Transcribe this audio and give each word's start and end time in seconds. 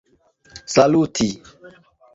saluti 0.73 1.29